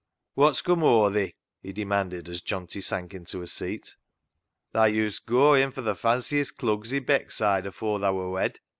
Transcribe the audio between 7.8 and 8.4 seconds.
tha wor